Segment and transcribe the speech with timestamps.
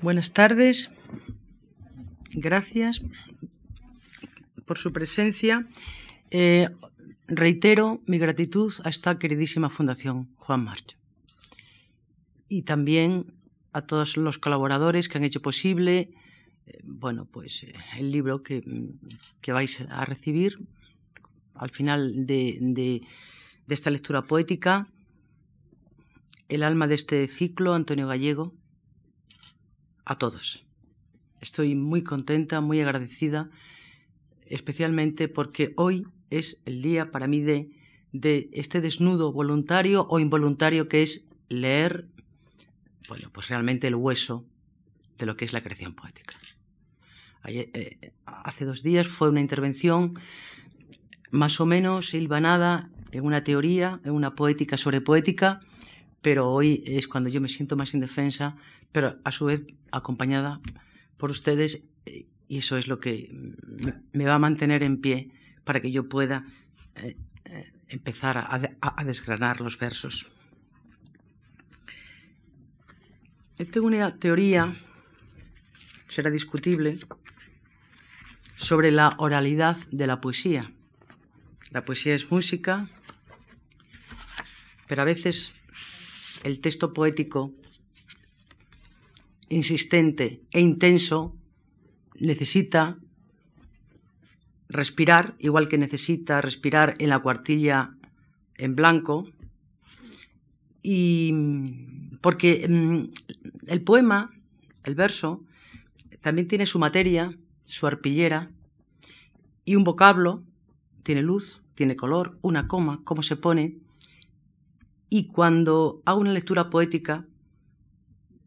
[0.00, 0.92] Buenas tardes.
[2.30, 3.02] Gracias
[4.64, 5.66] por su presencia.
[6.30, 6.68] Eh,
[7.26, 10.96] reitero mi gratitud a esta queridísima Fundación Juan March.
[12.48, 13.34] Y también
[13.72, 16.10] a todos los colaboradores que han hecho posible
[16.66, 18.62] eh, bueno, pues, eh, el libro que,
[19.40, 20.60] que, vais a recibir
[21.54, 23.02] al final de
[23.66, 24.86] esta lectura poética.
[26.48, 28.54] El alma de este ciclo, Antonio Gallego,
[30.08, 30.64] a todos.
[31.40, 33.50] Estoy muy contenta, muy agradecida,
[34.46, 37.70] especialmente porque hoy es el día para mí de,
[38.12, 42.08] de este desnudo voluntario o involuntario que es leer,
[43.06, 44.46] bueno, pues realmente el hueso
[45.18, 46.34] de lo que es la creación poética.
[47.44, 50.18] Eh, hace dos días fue una intervención
[51.30, 55.60] más o menos hilvanada en una teoría, en una poética sobre poética,
[56.22, 58.56] pero hoy es cuando yo me siento más indefensa,
[58.92, 60.60] pero a su vez acompañada
[61.16, 61.88] por ustedes
[62.48, 63.30] y eso es lo que
[64.12, 65.30] me va a mantener en pie
[65.64, 66.46] para que yo pueda
[66.96, 70.26] eh, eh, empezar a, desgranar los versos.
[73.56, 74.76] Tengo una teoría,
[76.06, 76.98] será discutible,
[78.56, 80.72] sobre la oralidad de la poesía.
[81.70, 82.88] La poesía es música,
[84.86, 85.52] pero a veces
[86.44, 87.52] el texto poético
[89.48, 91.34] insistente e intenso
[92.20, 92.98] necesita
[94.68, 97.94] respirar, igual que necesita respirar en la cuartilla
[98.56, 99.24] en blanco,
[100.82, 101.32] y
[102.20, 103.04] porque mm,
[103.66, 104.30] el poema,
[104.84, 105.44] el verso,
[106.20, 108.50] también tiene su materia, su arpillera
[109.64, 110.42] y un vocablo,
[111.02, 113.78] tiene luz, tiene color, una coma, cómo se pone,
[115.10, 117.26] y cuando hago una lectura poética,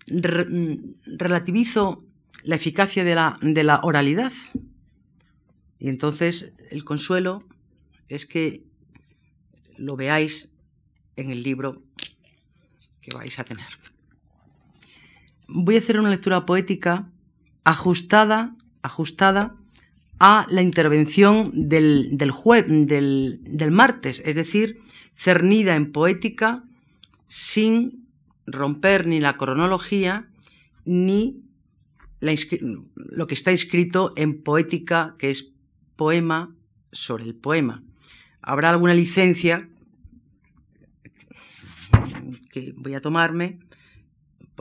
[0.07, 2.03] Mm, relativizo
[2.43, 4.31] la eficacia de la, de la oralidad.
[5.79, 7.43] Y entonces el consuelo
[8.09, 8.63] es que
[9.77, 10.51] lo veáis
[11.15, 11.81] en el libro
[13.01, 13.67] que vais a tener.
[15.47, 17.09] Voy a hacer una lectura poética
[17.63, 19.55] ajustada, ajustada
[20.23, 24.79] a la intervención del, del, martes, es decir,
[25.15, 26.63] cernida en poética
[27.25, 28.07] sin
[28.45, 30.29] romper ni la cronología
[30.85, 31.41] ni
[32.19, 35.53] lo que está escrito en poética, que es
[35.95, 36.55] poema
[36.91, 37.83] sobre el poema.
[38.43, 39.69] Habrá alguna licencia
[42.51, 43.57] que voy a tomarme,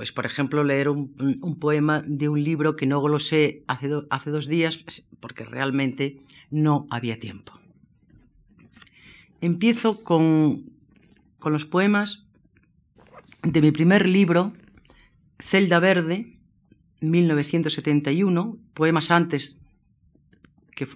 [0.00, 4.46] pues por ejemplo leer un, poema de un libro que no glosé hace, hace dos
[4.46, 4.82] días
[5.20, 7.52] porque realmente no había tiempo.
[9.42, 10.72] Empiezo con,
[11.38, 12.24] con los poemas
[13.42, 14.54] de mi primer libro,
[15.38, 16.38] Celda Verde,
[17.02, 19.60] 1971, poemas antes
[20.74, 20.88] que,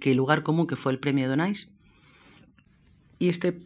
[0.00, 1.70] que Lugar Común, que fue el premio Donais.
[3.18, 3.60] Y este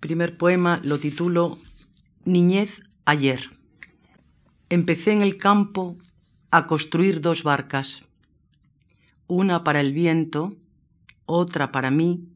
[0.00, 1.58] primer poema lo titulo
[2.26, 3.57] Niñez ayer.
[4.70, 5.96] Empecé en el campo
[6.50, 8.04] a construir dos barcas,
[9.26, 10.56] una para el viento,
[11.26, 12.28] otra para mí,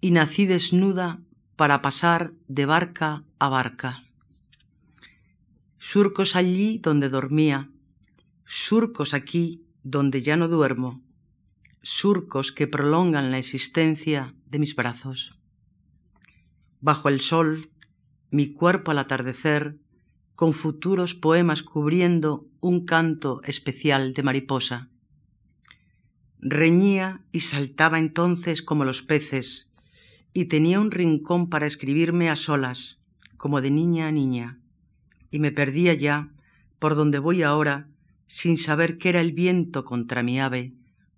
[0.00, 1.20] y nací desnuda
[1.56, 4.04] para pasar de barca a barca
[5.82, 7.68] surcos allí donde dormía,
[8.46, 11.02] surcos aquí donde ya no duermo,
[11.82, 15.34] surcos que prolongan la existencia de mis brazos.
[16.80, 17.68] Bajo el sol,
[18.30, 19.76] mi cuerpo al atardecer,
[20.34, 24.88] con futuros poemas cubriendo un canto especial de mariposa.
[26.40, 29.68] Reñía y saltaba entonces como los peces,
[30.34, 32.98] y tenía un rincón para escribirme a solas,
[33.36, 34.58] como de niña a niña
[35.32, 36.28] y me perdía ya
[36.78, 37.88] por donde voy ahora
[38.26, 40.74] sin saber qué era el viento contra mi ave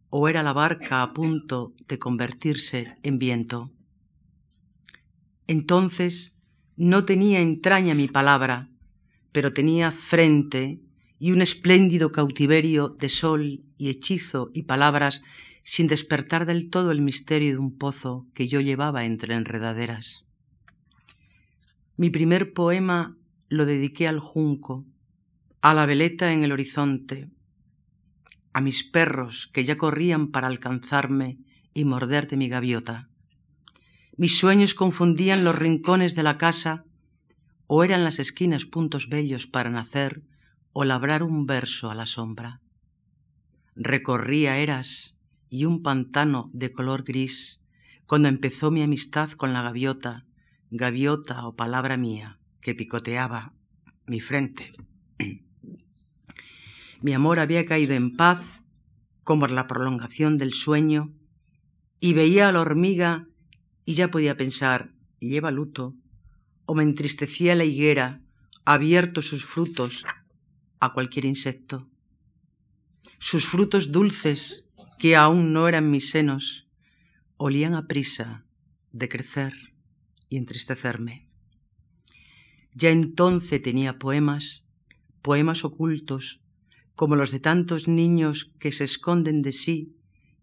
[0.08, 3.72] o era la barca a punto de convertirse en viento.
[5.46, 6.36] Entonces
[6.76, 8.70] no tenía entraña mi palabra,
[9.34, 10.78] pero tenía frente
[11.18, 15.24] y un espléndido cautiverio de sol y hechizo y palabras
[15.64, 20.24] sin despertar del todo el misterio de un pozo que yo llevaba entre enredaderas.
[21.96, 23.16] Mi primer poema
[23.48, 24.86] lo dediqué al junco,
[25.62, 27.28] a la veleta en el horizonte,
[28.52, 31.38] a mis perros que ya corrían para alcanzarme
[31.74, 33.08] y morder de mi gaviota.
[34.16, 36.84] Mis sueños confundían los rincones de la casa,
[37.66, 40.22] o eran las esquinas puntos bellos para nacer
[40.72, 42.60] o labrar un verso a la sombra.
[43.76, 45.16] Recorría eras
[45.48, 47.62] y un pantano de color gris
[48.06, 50.26] cuando empezó mi amistad con la gaviota,
[50.70, 53.52] gaviota o palabra mía que picoteaba
[54.06, 54.72] mi frente.
[57.00, 58.62] Mi amor había caído en paz,
[59.24, 61.12] como la prolongación del sueño,
[62.00, 63.26] y veía a la hormiga
[63.84, 65.94] y ya podía pensar, lleva luto,
[66.66, 68.20] o me entristecía la higuera,
[68.64, 70.04] abierto sus frutos
[70.80, 71.88] a cualquier insecto.
[73.18, 74.66] Sus frutos dulces,
[74.98, 76.66] que aún no eran mis senos,
[77.36, 78.44] olían a prisa
[78.92, 79.52] de crecer
[80.28, 81.28] y entristecerme.
[82.74, 84.64] Ya entonces tenía poemas,
[85.22, 86.40] poemas ocultos,
[86.94, 89.96] como los de tantos niños que se esconden de sí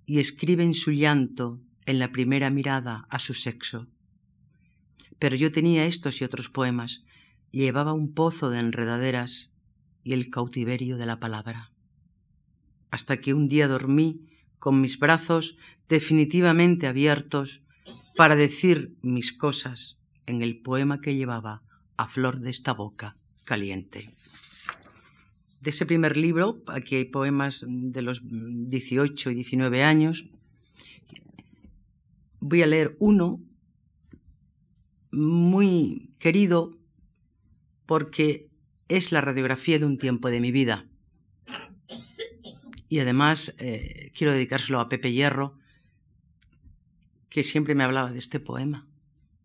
[0.05, 3.87] y escriben su llanto en la primera mirada a su sexo.
[5.19, 7.03] Pero yo tenía estos y otros poemas,
[7.51, 9.51] llevaba un pozo de enredaderas
[10.03, 11.71] y el cautiverio de la palabra.
[12.89, 14.21] Hasta que un día dormí
[14.59, 15.57] con mis brazos
[15.89, 17.61] definitivamente abiertos
[18.15, 21.63] para decir mis cosas en el poema que llevaba
[21.97, 24.13] a flor de esta boca caliente.
[25.61, 30.25] De ese primer libro, aquí hay poemas de los 18 y 19 años,
[32.39, 33.39] voy a leer uno
[35.11, 36.77] muy querido
[37.85, 38.49] porque
[38.87, 40.87] es la radiografía de un tiempo de mi vida.
[42.89, 45.57] Y además eh, quiero dedicárselo a Pepe Hierro,
[47.29, 48.87] que siempre me hablaba de este poema.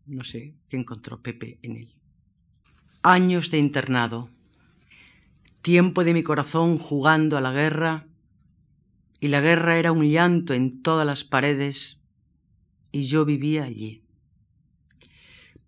[0.07, 1.95] No sé qué encontró Pepe en él.
[3.03, 4.31] Años de internado.
[5.63, 8.07] Tiempo de mi corazón jugando a la guerra,
[9.19, 12.01] y la guerra era un llanto en todas las paredes,
[12.93, 14.06] y yo vivía allí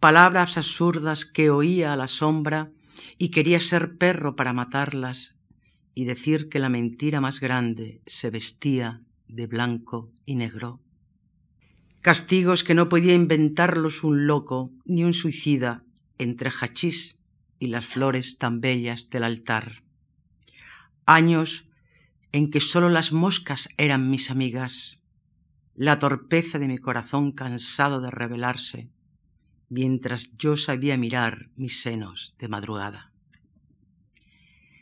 [0.00, 2.71] palabras absurdas que oía a la sombra
[3.19, 5.37] y quería ser perro para matarlas
[5.95, 10.81] y decir que la mentira más grande se vestía de blanco y negro.
[12.00, 15.83] Castigos que no podía inventarlos un loco ni un suicida
[16.19, 17.21] entre hachís
[17.59, 19.83] y las flores tan bellas del altar.
[21.06, 21.73] Años
[22.31, 25.03] en que sólo las moscas eran mis amigas,
[25.75, 28.91] la torpeza de mi corazón cansado de rebelarse,
[29.69, 33.12] mientras yo sabía mirar mis senos de madrugada.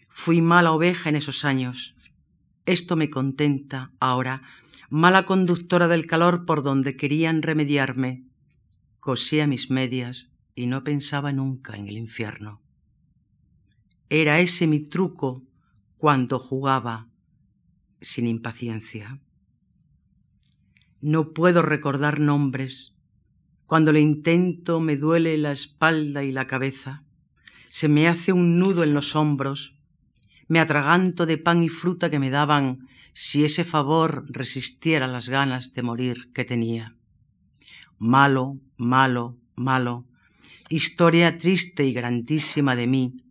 [0.09, 1.94] Fui mala oveja en esos años.
[2.65, 4.43] Esto me contenta ahora,
[4.88, 8.25] mala conductora del calor por donde querían remediarme.
[9.00, 12.62] Cosía mis medias y no pensaba nunca en el infierno.
[14.09, 15.43] Era ese mi truco
[15.99, 17.09] cuando jugaba
[18.00, 19.21] sin impaciencia.
[21.00, 22.95] No puedo recordar nombres,
[23.67, 27.03] cuando lo intento me duele la espalda y la cabeza,
[27.69, 29.75] se me hace un nudo en los hombros,
[30.49, 35.73] me atraganto de pan y fruta que me daban si ese favor resistiera las ganas
[35.75, 36.95] de morir que tenía.
[37.99, 40.07] Malo, malo, malo,
[40.69, 43.25] historia triste y grandísima de mí,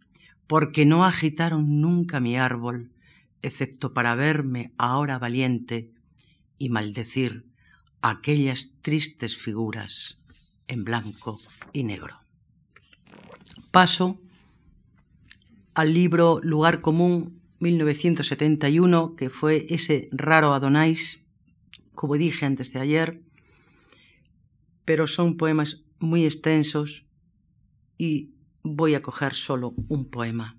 [0.47, 2.91] porque no agitaron nunca mi árbol,
[3.41, 5.91] excepto para verme ahora valiente
[6.57, 7.45] y maldecir
[8.01, 10.19] aquellas tristes figuras
[10.67, 11.39] en blanco
[11.73, 12.19] y negro.
[13.71, 14.19] Paso
[15.73, 21.25] al libro Lugar Común 1971, que fue ese raro Adonais,
[21.93, 23.21] como dije antes de ayer,
[24.85, 27.05] pero son poemas muy extensos
[27.97, 28.31] y
[28.63, 30.57] voy a coger solo un poema.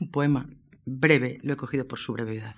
[0.00, 0.48] Un poema
[0.84, 2.56] breve, lo he cogido por su brevedad.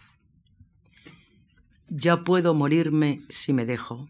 [1.88, 4.08] Ya puedo morirme si me dejo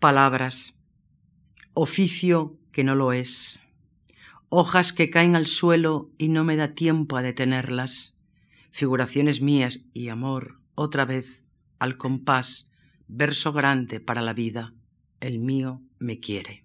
[0.00, 0.73] palabras,
[1.74, 3.60] oficio que no lo es,
[4.48, 8.14] hojas que caen al suelo y no me da tiempo a detenerlas,
[8.70, 11.44] figuraciones mías y amor, otra vez,
[11.80, 12.66] al compás,
[13.08, 14.72] verso grande para la vida,
[15.20, 16.64] el mío me quiere.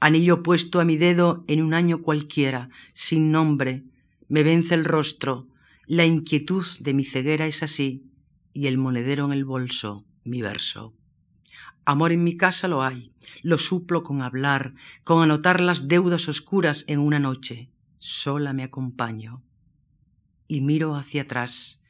[0.00, 3.84] Anillo puesto a mi dedo en un año cualquiera, sin nombre,
[4.28, 5.46] me vence el rostro,
[5.86, 8.04] la inquietud de mi ceguera es así,
[8.54, 10.94] y el monedero en el bolso, mi verso.
[11.86, 13.12] Amor en mi casa lo hay,
[13.42, 14.74] lo suplo con hablar,
[15.04, 17.70] con anotar las deudas oscuras en una noche.
[17.98, 19.42] Sola me acompaño
[20.48, 21.80] y miro hacia atrás.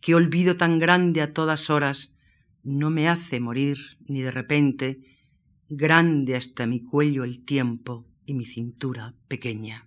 [0.00, 2.14] Qué olvido tan grande a todas horas
[2.62, 5.00] no me hace morir ni de repente,
[5.68, 9.86] grande hasta mi cuello el tiempo y mi cintura pequeña.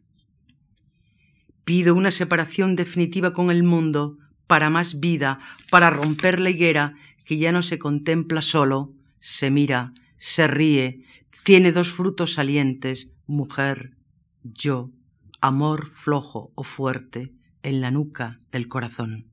[1.66, 5.40] Pido una separación definitiva con el mundo para más vida,
[5.70, 11.04] para romper la higuera que ya no se contempla solo, se mira, se ríe,
[11.44, 13.96] tiene dos frutos salientes, mujer,
[14.44, 14.92] yo,
[15.42, 17.34] amor flojo o fuerte
[17.64, 19.28] en la nuca del corazón.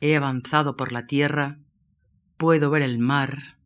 [0.00, 1.58] He avanzado por la tierra,
[2.36, 3.58] puedo ver el mar,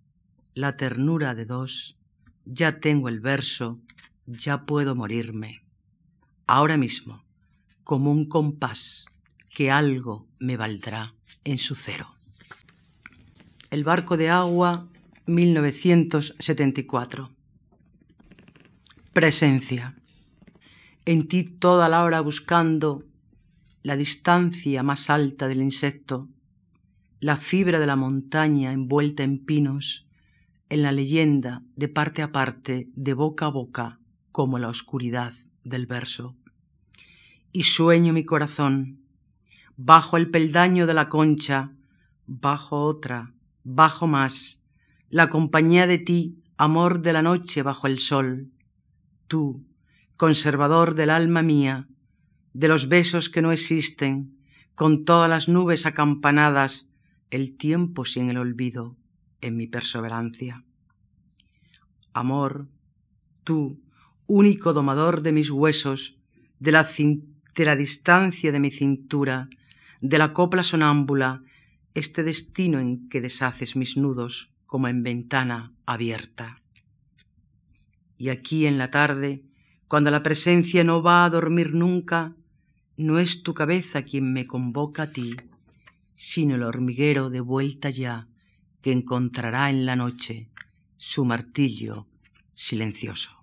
[0.54, 1.96] la ternura de dos,
[2.44, 3.80] ya tengo el verso,
[4.26, 5.62] ya puedo morirme.
[6.46, 7.24] Ahora mismo,
[7.84, 9.06] como un compás
[9.48, 12.14] que algo me valdrá en su cero.
[13.70, 14.88] El barco de agua,
[15.30, 17.30] 1974.
[19.12, 19.94] Presencia.
[21.04, 23.04] En ti toda la hora buscando
[23.82, 26.28] la distancia más alta del insecto,
[27.20, 30.08] la fibra de la montaña envuelta en pinos,
[30.68, 34.00] en la leyenda de parte a parte, de boca a boca,
[34.32, 35.32] como la oscuridad
[35.62, 36.36] del verso.
[37.52, 38.98] Y sueño mi corazón,
[39.76, 41.70] bajo el peldaño de la concha,
[42.26, 43.32] bajo otra,
[43.62, 44.59] bajo más,
[45.10, 48.52] la compañía de ti, amor de la noche bajo el sol,
[49.26, 49.66] tú,
[50.16, 51.88] conservador del alma mía,
[52.52, 54.38] de los besos que no existen,
[54.76, 56.88] con todas las nubes acampanadas,
[57.30, 58.96] el tiempo sin el olvido
[59.40, 60.64] en mi perseverancia.
[62.12, 62.68] Amor,
[63.42, 63.82] tú,
[64.28, 66.18] único domador de mis huesos,
[66.60, 69.48] de la, de la distancia de mi cintura,
[70.00, 71.42] de la copla sonámbula,
[71.94, 76.62] este destino en que deshaces mis nudos como en ventana abierta.
[78.16, 79.42] Y aquí en la tarde,
[79.88, 82.36] cuando la presencia no va a dormir nunca,
[82.96, 85.34] no es tu cabeza quien me convoca a ti,
[86.14, 88.28] sino el hormiguero de vuelta ya
[88.80, 90.48] que encontrará en la noche
[90.98, 92.06] su martillo
[92.54, 93.42] silencioso.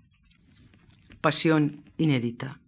[1.19, 2.62] Pasión inédita.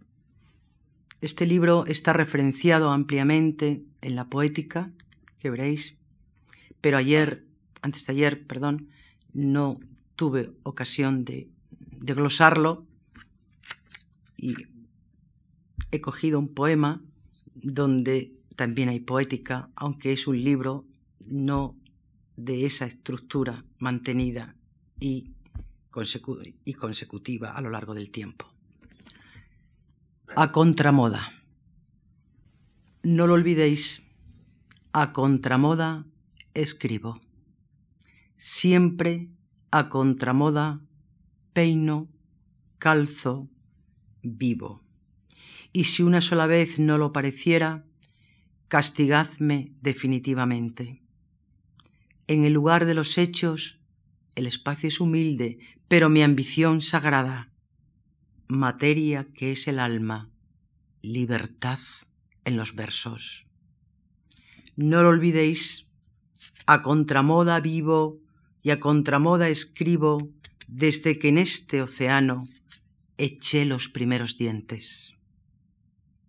[1.21, 4.91] Este libro está referenciado ampliamente en la poética,
[5.39, 5.97] que veréis,
[6.81, 7.45] pero ayer,
[7.81, 8.89] antes de ayer, perdón,
[9.33, 9.79] no
[10.15, 12.85] tuve ocasión de, de glosarlo
[14.37, 14.55] y
[15.91, 17.01] he cogido un poema
[17.55, 20.85] donde también hay poética, aunque es un libro
[21.25, 21.75] no
[22.35, 24.55] de esa estructura mantenida
[24.99, 25.31] y,
[26.65, 28.51] y consecutiva a lo largo del tiempo.
[30.35, 31.33] A contramoda.
[33.03, 34.03] No lo olvidéis,
[34.93, 36.05] a contramoda
[36.53, 37.21] escribo.
[38.41, 39.27] Siempre
[39.69, 40.79] a contramoda
[41.51, 42.07] peino,
[42.77, 43.49] calzo,
[44.21, 44.81] vivo.
[45.73, 47.83] Y si una sola vez no lo pareciera,
[48.69, 51.01] castigadme definitivamente.
[52.27, 53.81] En el lugar de los hechos,
[54.35, 57.51] el espacio es humilde, pero mi ambición sagrada,
[58.47, 60.29] materia que es el alma,
[61.01, 61.79] libertad
[62.45, 63.45] en los versos.
[64.77, 65.89] No lo olvidéis,
[66.65, 68.21] a contramoda vivo
[68.63, 70.29] y a contramoda escribo
[70.67, 72.45] desde que en este océano
[73.17, 75.15] eché los primeros dientes.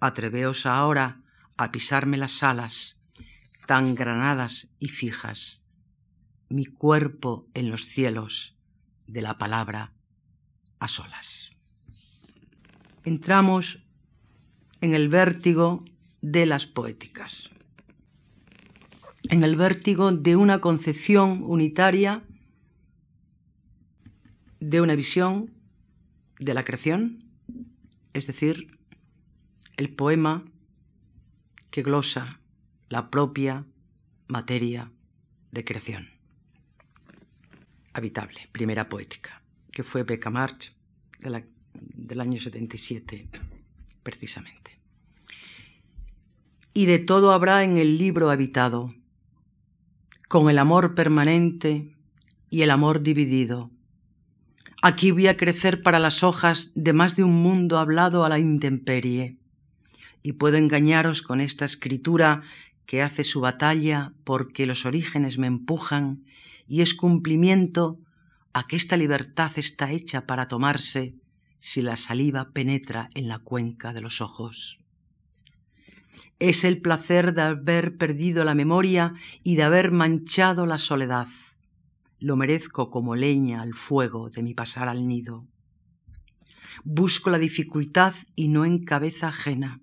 [0.01, 1.23] Atreveos ahora
[1.57, 3.01] a pisarme las alas,
[3.67, 5.65] tan granadas y fijas,
[6.49, 8.57] mi cuerpo en los cielos
[9.07, 9.93] de la palabra
[10.79, 11.51] a solas.
[13.05, 13.85] Entramos
[14.81, 15.85] en el vértigo
[16.23, 17.51] de las poéticas,
[19.31, 22.25] en el vértigo de una concepción unitaria,
[24.59, 25.55] de una visión
[26.41, 27.25] de la creación,
[28.13, 28.77] es decir,
[29.77, 30.45] el poema
[31.71, 32.41] que glosa
[32.89, 33.65] la propia
[34.27, 34.91] materia
[35.53, 36.09] de creación.
[37.93, 40.73] Habitable, primera poética, que fue Becca March
[41.21, 43.29] del año 77,
[44.03, 44.79] precisamente.
[46.75, 48.95] Y de todo habrá en el libro habitado,
[50.31, 51.93] con el amor permanente
[52.51, 53.73] y el amor dividido.
[54.81, 58.39] Aquí voy a crecer para las hojas de más de un mundo hablado a la
[58.39, 59.39] intemperie
[60.23, 62.43] y puedo engañaros con esta escritura
[62.87, 66.23] que hace su batalla porque los orígenes me empujan
[66.69, 67.99] y es cumplimiento
[68.53, 71.17] a que esta libertad está hecha para tomarse
[71.59, 74.79] si la saliva penetra en la cuenca de los ojos.
[76.39, 81.29] Es el placer de haber perdido la memoria y de haber manchado la soledad.
[82.19, 85.47] Lo merezco como leña al fuego de mi pasar al nido.
[86.85, 89.81] Busco la dificultad y no en cabeza ajena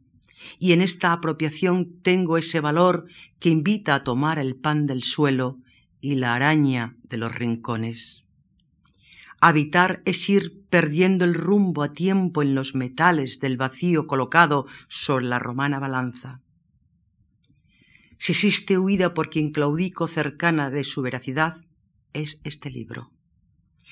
[0.60, 3.06] y en esta apropiación tengo ese valor
[3.40, 5.60] que invita a tomar el pan del suelo
[6.00, 8.26] y la araña de los rincones.
[9.40, 15.26] Habitar es ir perdiendo el rumbo a tiempo en los metales del vacío colocado sobre
[15.26, 16.42] la romana balanza.
[18.18, 21.58] Si existe huida por quien claudico cercana de su veracidad,
[22.14, 23.12] es este libro.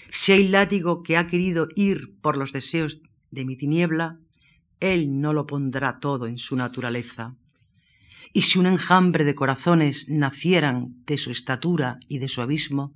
[0.10, 3.02] Si hay látigo que ha querido ir por los deseos
[3.32, 4.20] de mi tiniebla,
[4.80, 7.36] él no lo pondrá todo en su naturaleza.
[8.34, 12.94] Y si un enjambre de corazones nacieran de su estatura y de su abismo,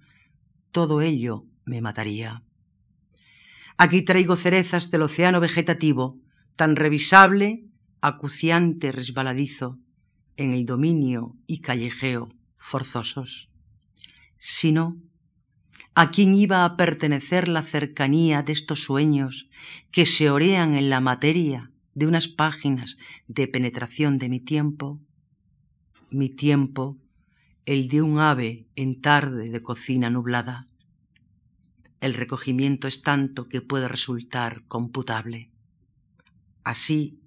[0.71, 2.43] todo ello me mataría.
[3.81, 6.19] Aquí traigo cerezas del océano vegetativo,
[6.57, 7.63] tan revisable,
[8.01, 9.79] acuciante, resbaladizo.
[10.35, 13.49] en el dominio y callejeo forzosos,
[14.37, 14.97] sino
[15.95, 19.49] a quién iba a pertenecer la cercanía de estos sueños
[19.91, 25.01] que se orean en la materia de unas páginas de penetración de mi tiempo,
[26.09, 26.97] mi tiempo,
[27.65, 30.68] el de un ave en tarde de cocina nublada.
[32.01, 35.49] El recogimiento es tanto que puede resultar computable.
[36.63, 37.19] Así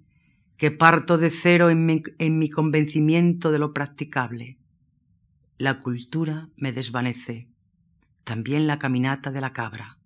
[0.57, 4.57] que parto de cero en mi, en mi convencimiento de lo practicable.
[5.57, 7.47] La cultura me desvanece,
[8.23, 9.97] también la caminata de la cabra.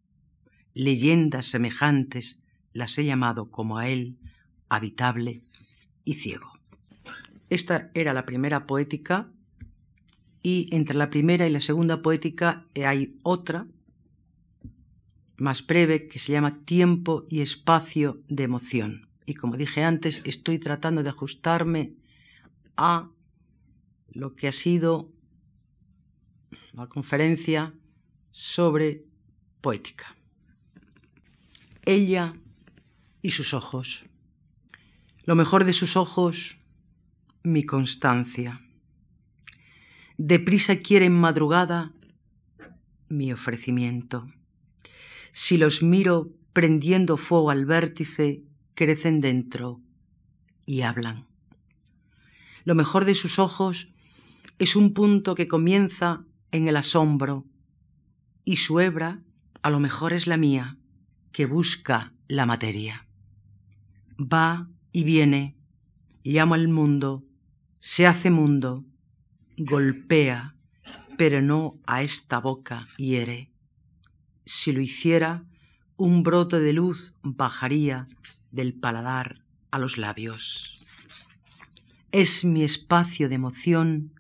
[0.74, 2.40] Leyendas semejantes
[2.74, 4.18] las he llamado como a él,
[4.70, 5.42] habitable
[6.04, 6.52] y ciego.
[7.50, 9.30] Esta era la primera poética
[10.44, 13.68] y entre la primera y la segunda poética hay otra
[15.38, 19.08] más breve que se llama Tiempo y espacio de emoción.
[19.26, 21.94] Y como dije antes, estoy tratando de ajustarme
[22.76, 23.10] a
[24.10, 25.12] lo que ha sido
[26.74, 27.74] la conferencia
[28.32, 29.04] sobre
[29.62, 30.16] poética.
[31.86, 32.36] Ella
[33.22, 34.06] y sus ojos.
[35.26, 36.58] Lo mejor de sus ojos,
[37.44, 38.62] mi constancia.
[40.18, 41.92] Deprisa quiere en madrugada
[43.10, 44.32] mi ofrecimiento.
[45.40, 48.42] Si los miro prendiendo fuego al vértice,
[48.74, 49.80] crecen dentro
[50.66, 51.28] y hablan.
[52.64, 53.94] Lo mejor de sus ojos
[54.58, 57.46] es un punto que comienza en el asombro
[58.46, 59.22] y su hebra
[59.62, 60.80] a lo mejor es la mía,
[61.32, 63.06] que busca la materia.
[64.20, 65.56] Va y viene,
[66.24, 67.24] llama al mundo,
[67.78, 68.86] se hace mundo,
[69.56, 70.56] golpea,
[71.16, 73.52] pero no a esta boca hiere.
[74.48, 75.44] Si lo hiciera,
[75.98, 78.08] un brote de luz bajaría
[78.50, 80.80] del paladar a los labios.
[82.14, 84.14] Es mi espacio de emoción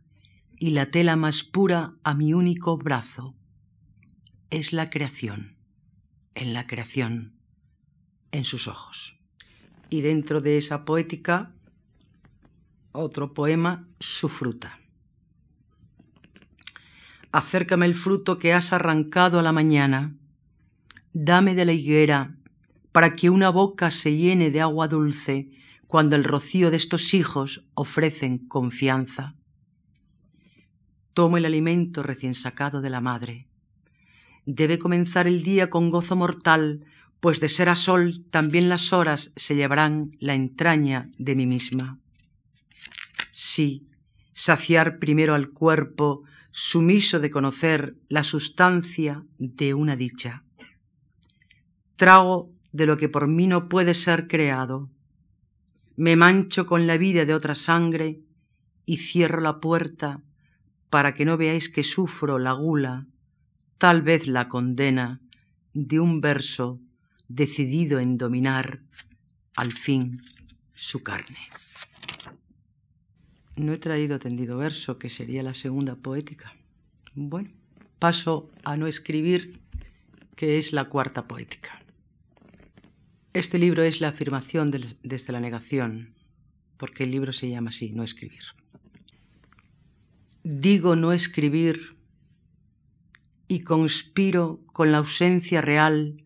[0.60, 3.36] y la tela más pura a mi único brazo.
[4.50, 5.56] Es la creación,
[6.36, 7.34] en la creación,
[8.34, 9.18] en sus ojos.
[9.90, 11.54] Y dentro de esa poética,
[12.92, 14.82] otro poema, Su fruta.
[17.32, 20.16] Acércame el fruto que has arrancado a la mañana,
[21.20, 22.36] dame de la higuera
[22.92, 25.50] para que una boca se llene de agua dulce
[25.88, 29.34] cuando el rocío de estos hijos ofrecen confianza.
[31.14, 33.48] Tomo el alimento recién sacado de la madre.
[34.46, 36.86] Debe comenzar el día con gozo mortal,
[37.20, 42.00] pues de ser a sol también las horas se llevarán la entraña de mí misma.
[43.32, 43.88] Sí,
[44.34, 50.44] saciar primero al cuerpo sumiso de conocer la sustancia de una dicha.
[51.98, 54.90] Trago de lo que por mí no puede ser creado.
[55.96, 58.22] Me mancho con la vida de otra sangre
[58.86, 60.22] y cierro la puerta
[60.90, 63.08] para que no veáis que sufro la gula,
[63.78, 65.20] tal vez la condena
[65.74, 66.80] de un verso
[67.28, 68.80] decidido en dominar
[69.56, 70.22] al fin
[70.76, 71.40] su carne.
[73.56, 76.56] No he traído tendido verso, que sería la segunda poética.
[77.16, 77.50] Bueno,
[77.98, 79.60] paso a no escribir,
[80.36, 81.82] que es la cuarta poética.
[83.38, 86.16] Este libro es la afirmación desde la negación,
[86.76, 88.42] porque el libro se llama así, no escribir.
[90.42, 92.00] Digo no escribir
[93.48, 96.24] y conspiro con la ausencia real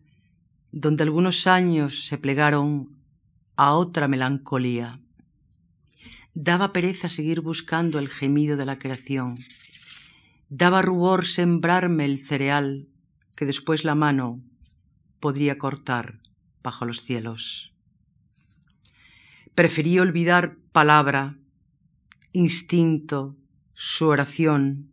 [0.70, 2.96] donde algunos años se plegaron
[3.56, 4.98] a otra melancolía
[6.32, 9.34] Daba pereza seguir buscando el gemido de la creación.
[10.48, 12.88] Daba rubor sembrarme el cereal
[13.36, 14.40] que después la mano
[15.20, 16.21] podría cortar
[16.62, 17.72] bajo los cielos.
[19.54, 21.36] Preferí olvidar palabra,
[22.32, 23.36] instinto,
[23.74, 24.92] su oración,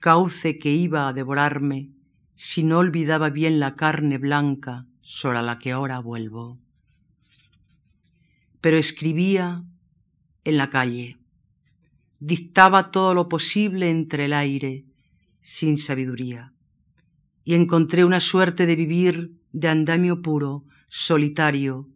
[0.00, 1.90] cauce que iba a devorarme
[2.34, 6.58] si no olvidaba bien la carne blanca sobre la que ahora vuelvo.
[8.60, 9.64] Pero escribía
[10.44, 11.18] en la calle.
[12.18, 14.84] Dictaba todo lo posible entre el aire,
[15.40, 16.52] sin sabiduría.
[17.44, 20.64] Y encontré una suerte de vivir de andamio puro,
[20.96, 21.88] solitario,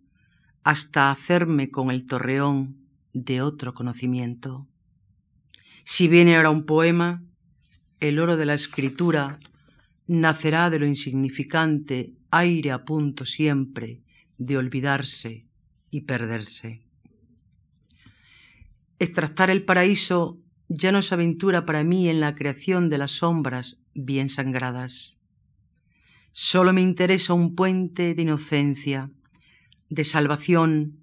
[0.64, 2.78] hasta hacerme con el torreón
[3.12, 4.66] de otro conocimiento.
[5.84, 7.22] Si viene ahora un poema,
[8.00, 9.38] el oro de la escritura
[10.08, 14.02] nacerá de lo insignificante, aire a punto siempre
[14.36, 15.46] de olvidarse
[15.92, 16.82] y perderse.
[18.98, 23.78] Extractar el paraíso ya no es aventura para mí en la creación de las sombras
[23.94, 25.17] bien sangradas.
[26.40, 29.10] Solo me interesa un puente de inocencia,
[29.88, 31.02] de salvación,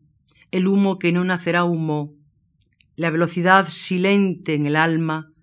[0.50, 2.14] el humo que no nacerá humo,
[2.96, 5.34] la velocidad silente en el alma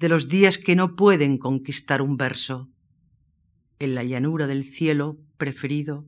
[0.00, 2.70] de los días que no pueden conquistar un verso.
[3.78, 6.06] En la llanura del cielo preferido,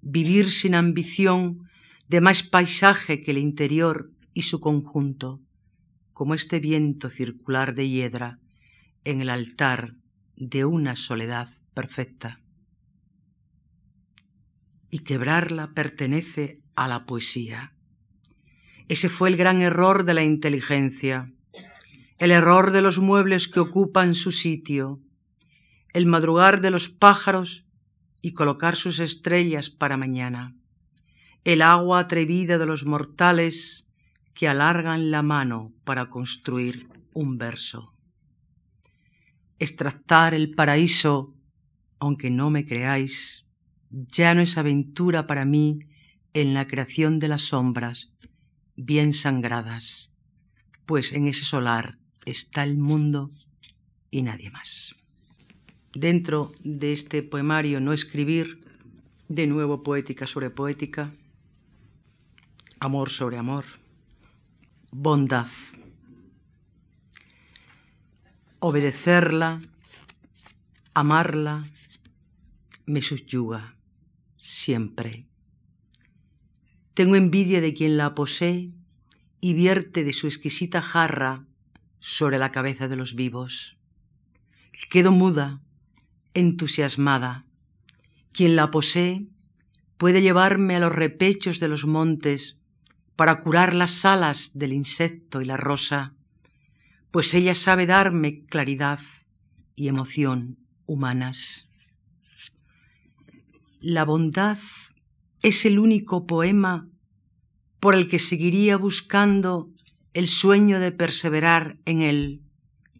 [0.00, 1.68] vivir sin ambición
[2.06, 5.40] de más paisaje que el interior y su conjunto,
[6.12, 8.38] como este viento circular de hiedra
[9.02, 9.96] en el altar
[10.36, 12.43] de una soledad perfecta.
[14.94, 17.74] Y quebrarla pertenece a la poesía.
[18.86, 21.32] Ese fue el gran error de la inteligencia,
[22.18, 25.00] el error de los muebles que ocupan su sitio,
[25.92, 27.66] el madrugar de los pájaros
[28.22, 30.54] y colocar sus estrellas para mañana,
[31.42, 33.84] el agua atrevida de los mortales
[34.32, 37.92] que alargan la mano para construir un verso.
[39.58, 41.34] Extractar el paraíso,
[41.98, 43.43] aunque no me creáis,
[43.94, 45.80] ya no es aventura para mí
[46.32, 48.12] en la creación de las sombras,
[48.74, 50.12] bien sangradas,
[50.84, 53.30] pues en ese solar está el mundo
[54.10, 54.96] y nadie más.
[55.94, 58.64] Dentro de este poemario No escribir,
[59.28, 61.14] de nuevo poética sobre poética,
[62.80, 63.64] amor sobre amor,
[64.90, 65.46] bondad,
[68.58, 69.62] obedecerla,
[70.94, 71.70] amarla,
[72.86, 73.74] me subyuga
[74.64, 75.26] siempre.
[76.94, 78.70] Tengo envidia de quien la posee
[79.40, 81.44] y vierte de su exquisita jarra
[82.00, 83.76] sobre la cabeza de los vivos.
[84.90, 85.60] Quedo muda,
[86.32, 87.44] entusiasmada.
[88.32, 89.26] Quien la posee
[89.96, 92.58] puede llevarme a los repechos de los montes
[93.16, 96.14] para curar las alas del insecto y la rosa
[97.14, 98.98] pues ella sabe darme claridad
[99.76, 101.68] y emoción humanas.
[103.86, 104.56] La bondad
[105.42, 106.88] es el único poema
[107.80, 109.68] por el que seguiría buscando
[110.14, 112.40] el sueño de perseverar en él,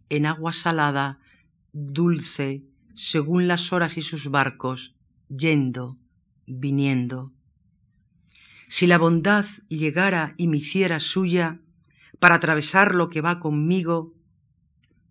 [0.09, 1.17] en agua salada,
[1.73, 4.93] dulce, según las horas y sus barcos,
[5.27, 5.97] yendo,
[6.45, 7.33] viniendo.
[8.67, 11.61] Si la bondad llegara y me hiciera suya,
[12.19, 14.13] para atravesar lo que va conmigo,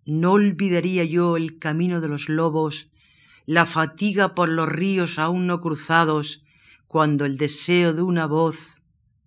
[0.05, 2.93] no olvidaría yo el camino de los lobos,
[3.45, 6.43] la fatiga por los ríos aún no cruzados,
[6.87, 8.81] cuando el deseo de una voz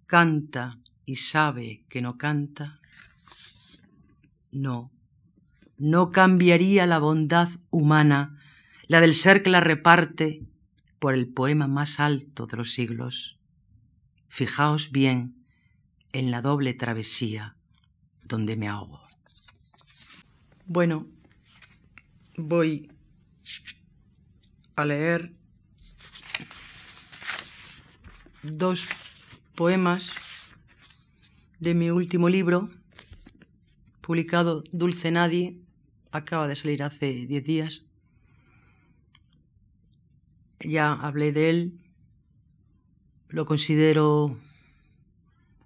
[0.07, 2.81] canta y sabe que no canta?
[4.51, 4.91] No,
[5.77, 8.41] no cambiaría la bondad humana,
[8.87, 10.43] la del ser que la reparte,
[10.99, 13.39] por el poema más alto de los siglos.
[14.29, 15.45] Fijaos bien
[16.13, 17.57] en la doble travesía
[18.25, 19.01] donde me ahogo.
[20.67, 21.07] Bueno,
[22.37, 22.91] voy
[24.79, 25.33] a leer
[28.45, 28.87] dos
[29.57, 30.13] poemas
[31.59, 32.71] de mi último libro,
[34.01, 35.59] publicado Dulce Nadie,
[36.13, 37.87] acaba de salir hace diez días.
[40.61, 41.81] Ya hablé de él,
[43.31, 44.39] lo considero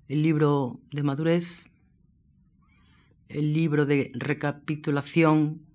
[0.09, 1.71] el libro de madurez,
[3.29, 5.67] el libro de recapitulación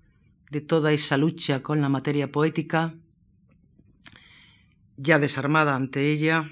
[0.50, 2.96] de toda esa lucha con la materia poética,
[4.98, 6.52] ya desarmada ante ella,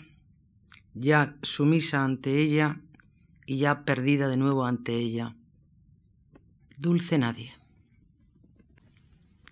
[0.94, 2.80] ya sumisa ante ella
[3.46, 5.36] y ya perdida de nuevo ante ella.
[6.78, 7.54] Dulce nadie.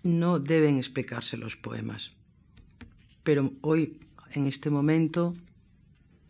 [0.02, 2.12] No deben explicarse los poemas,
[3.22, 4.00] pero hoy,
[4.32, 5.32] en este momento,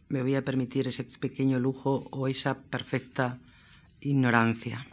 [0.09, 3.41] me voy a permitir ese pequeño lujo o esa perfecta
[4.01, 4.87] ignorancia.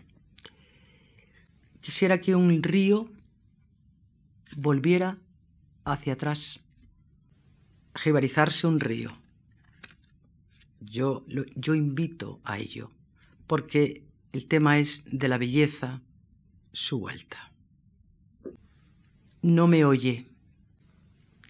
[1.82, 3.10] Quisiera que un río
[4.56, 5.18] volviera
[5.86, 6.60] hacia atrás,
[7.96, 9.18] jibarizarse un río.
[10.80, 12.92] Yo, yo invito a ello,
[13.48, 16.02] porque el tema es de la belleza,
[16.72, 17.52] su vuelta.
[19.42, 20.28] No me oye,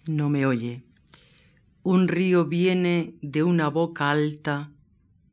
[0.06, 0.82] no me oye.
[1.82, 4.70] Un río viene de una boca alta,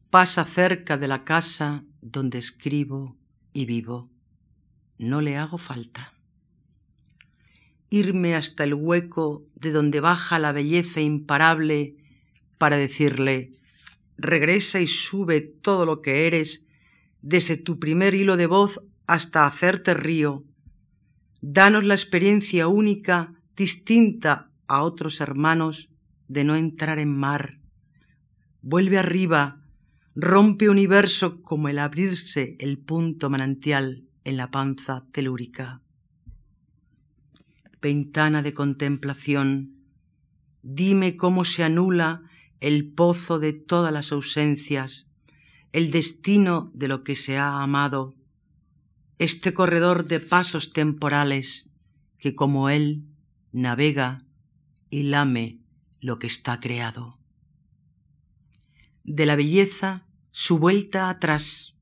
[0.09, 3.15] pasa cerca de la casa donde escribo
[3.53, 4.09] y vivo
[4.99, 6.13] no le hago falta.
[7.89, 11.95] Irme hasta el hueco de donde baja la belleza imparable
[12.57, 13.51] para decirle,
[14.17, 16.67] regresa y sube todo lo que eres,
[17.21, 20.43] desde tu primer hilo de voz hasta hacerte río.
[21.41, 25.89] Danos la experiencia única, distinta a otros hermanos,
[26.27, 27.59] de no entrar en mar.
[28.61, 29.63] Vuelve arriba,
[30.15, 35.81] rompe universo como el abrirse el punto manantial en la panza telúrica.
[37.81, 39.75] Ventana de contemplación,
[40.61, 42.23] dime cómo se anula
[42.59, 45.07] el pozo de todas las ausencias,
[45.71, 48.15] el destino de lo que se ha amado,
[49.17, 51.69] este corredor de pasos temporales
[52.17, 53.05] que como él
[53.51, 54.19] navega
[54.89, 55.59] y lame
[56.01, 57.17] lo que está creado.
[59.03, 61.75] De la belleza su vuelta atrás.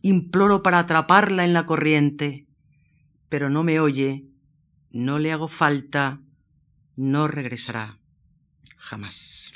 [0.00, 2.48] Imploro para atraparla en la corriente,
[3.28, 4.26] pero no me oye,
[4.92, 6.20] no le hago falta,
[6.96, 7.98] no regresará
[8.76, 9.52] jamás.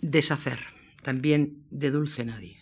[0.00, 0.58] Deshacer,
[1.02, 2.58] también de dulce nadie.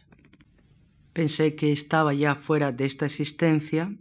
[1.12, 3.96] Pensé que estaba ya fuera de esta existencia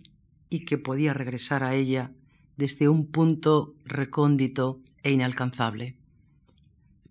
[0.49, 2.11] y que podía regresar a ella
[2.57, 5.97] desde un punto recóndito e inalcanzable.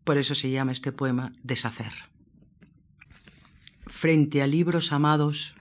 [0.05, 1.93] Por eso se llama este poema Deshacer.
[3.87, 5.57] Frente a libros amados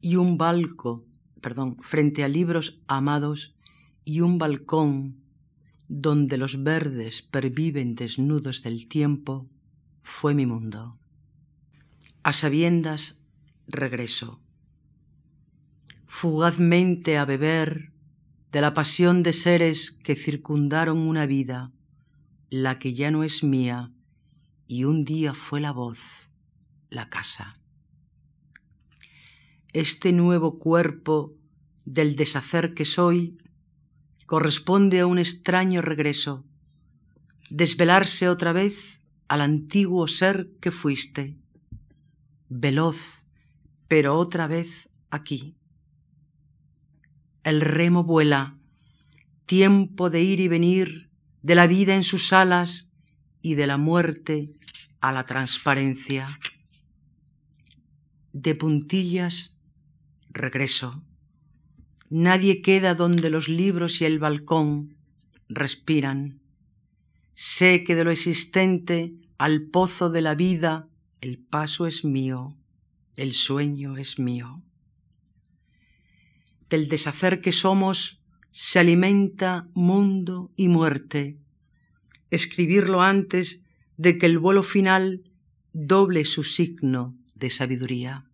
[0.00, 1.04] y un balco,
[1.44, 3.54] perdón, frente a libros amados
[4.02, 5.20] y un balcón
[5.88, 9.46] donde los verdes perviven desnudos del tiempo,
[10.02, 10.98] fue mi mundo.
[12.22, 13.20] A sabiendas
[13.66, 14.40] regreso,
[16.06, 17.92] fugazmente a beber
[18.50, 21.72] de la pasión de seres que circundaron una vida,
[22.48, 23.92] la que ya no es mía,
[24.66, 26.30] y un día fue la voz,
[26.88, 27.60] la casa.
[29.74, 31.34] Este nuevo cuerpo
[31.84, 33.38] del deshacer que soy
[34.24, 36.44] corresponde a un extraño regreso,
[37.50, 41.36] desvelarse otra vez al antiguo ser que fuiste,
[42.48, 43.26] veloz,
[43.88, 45.56] pero otra vez aquí.
[47.42, 48.56] El remo vuela,
[49.44, 51.10] tiempo de ir y venir,
[51.42, 52.90] de la vida en sus alas
[53.42, 54.54] y de la muerte
[55.00, 56.28] a la transparencia.
[58.32, 59.53] De puntillas
[60.34, 61.02] regreso
[62.10, 64.96] Nadie queda donde los libros y el balcón
[65.48, 66.40] respiran.
[67.32, 70.88] Sé que de lo existente al pozo de la vida
[71.20, 72.56] el paso es mío,
[73.16, 74.62] el sueño es mío.
[76.70, 78.20] Del deshacer que somos
[78.52, 81.38] se alimenta mundo y muerte.
[82.30, 83.62] Escribirlo antes
[83.96, 85.24] de que el vuelo final
[85.72, 88.30] doble su signo de sabiduría.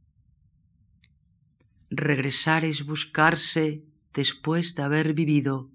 [1.90, 3.83] Regresar es buscarse
[4.14, 5.68] después de haber vivido,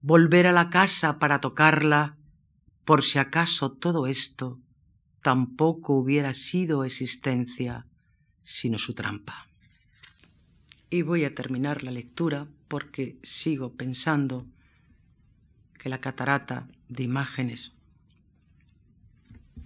[0.00, 2.16] volver a la casa para tocarla,
[2.84, 4.58] por si acaso todo esto
[5.20, 7.86] tampoco hubiera sido existencia,
[8.40, 9.46] sino su trampa.
[10.88, 14.46] Y voy a terminar la lectura porque sigo pensando
[15.78, 17.72] que la catarata de imágenes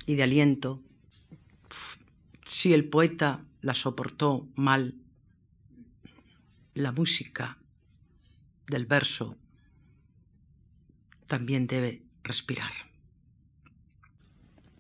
[0.07, 0.83] y de aliento,
[2.45, 4.97] si el poeta la soportó mal,
[6.75, 7.59] la música
[8.67, 9.37] del verso
[11.27, 12.73] también debe respirar.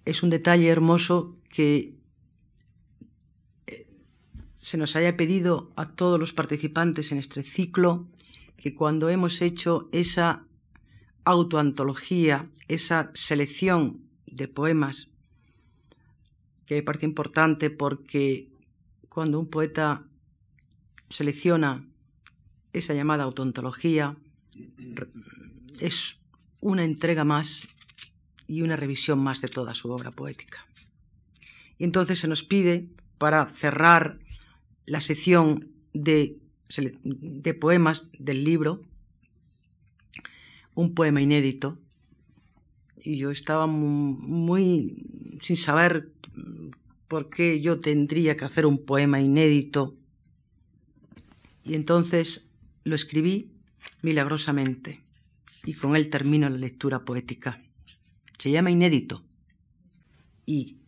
[0.05, 1.95] Es un detalle hermoso que
[3.67, 3.87] eh,
[4.57, 8.09] se nos haya pedido a todos los participantes en este ciclo
[8.57, 10.45] que cuando hemos hecho esa
[11.25, 15.11] autoantología, esa selección de poemas,
[16.67, 18.49] que me parece importante porque
[19.09, 20.07] cuando un poeta
[21.13, 21.87] selecciona
[22.73, 24.17] esa llamada autontología,
[25.79, 26.17] es
[26.61, 27.69] una entrega más
[28.47, 30.67] y una revisión más de toda su obra poética.
[31.79, 34.19] Y entonces se nos pide, para cerrar
[34.87, 36.39] la sección de,
[37.05, 38.83] de poemas del libro,
[40.75, 41.79] un poema inédito.
[43.05, 46.11] Y yo estaba muy sin saber
[47.07, 49.97] por qué yo tendría que hacer un poema inédito
[51.65, 52.49] y entonces
[52.85, 53.53] lo escribí
[54.03, 55.03] milagrosamente
[55.65, 57.63] y con él termino la lectura poética.
[58.39, 59.25] Se llama Inédito
[60.47, 60.79] y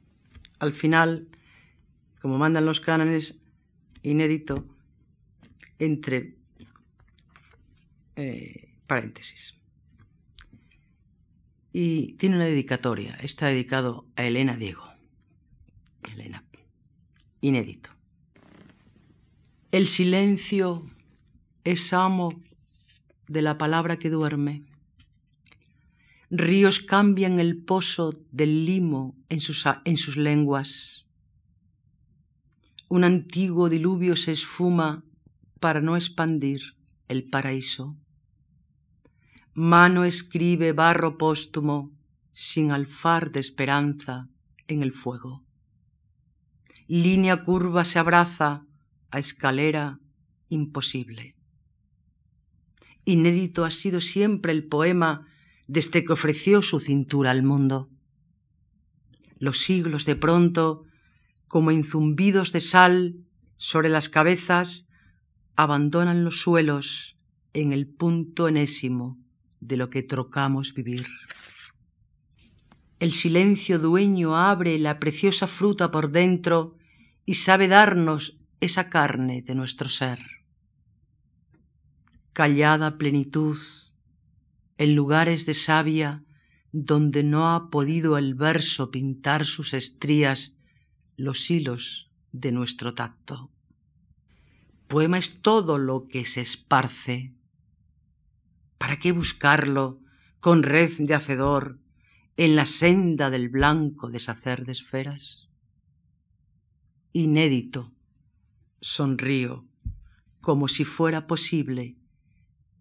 [0.59, 1.29] al final,
[2.21, 3.39] como mandan los cánones,
[4.03, 4.67] inédito
[5.79, 6.37] entre
[8.17, 9.55] eh, paréntesis.
[11.73, 14.89] Y tiene una dedicatoria, está dedicado a Elena Diego.
[16.13, 16.45] Elena,
[17.41, 17.94] inédito.
[19.75, 20.87] El silencio
[21.65, 22.41] es amo
[23.27, 24.63] de la palabra que duerme.
[26.31, 31.09] Ríos cambian el pozo del limo en sus, en sus lenguas.
[32.89, 35.03] Un antiguo diluvio se esfuma
[35.59, 36.77] para no expandir
[37.09, 37.97] el paraíso.
[39.55, 41.91] Mano escribe barro póstumo
[42.33, 44.29] sin alfar de esperanza
[44.69, 45.43] en el fuego.
[46.87, 48.69] Línea curva se abraza
[49.15, 50.01] a escalera
[50.49, 51.37] imposible.
[53.05, 55.29] Inédito ha sido siempre el poema
[55.69, 57.91] desde que ofreció su cintura al mundo.
[59.39, 60.83] Los siglos de pronto,
[61.47, 63.15] como en zumbidos de sal
[63.57, 64.89] sobre las cabezas,
[65.55, 67.17] abandonan los suelos
[67.53, 69.17] en el punto enésimo
[69.61, 71.07] de lo que trocamos vivir.
[72.99, 76.77] El silencio dueño abre la preciosa fruta por dentro
[77.25, 80.21] y sabe darnos esa carne de nuestro ser.
[82.33, 83.59] Callada plenitud,
[84.79, 86.25] en lugares de savia
[86.73, 90.57] donde no ha podido el verso pintar sus estrías,
[91.17, 93.53] los hilos de nuestro tacto.
[94.89, 97.33] Poema es todo lo que se esparce.
[98.79, 100.01] ¿Para qué buscarlo
[100.41, 101.79] con red de hacedor
[102.37, 105.49] en la senda del blanco deshacer de esferas?
[107.13, 107.94] Inédito,
[108.85, 109.65] sonrío,
[110.43, 111.97] como si fuera posible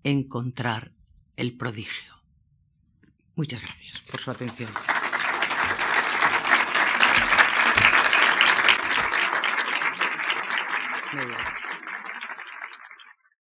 [0.04, 0.92] encontrar
[1.38, 2.13] el prodigio.
[3.36, 4.70] Muchas gracias por su atención.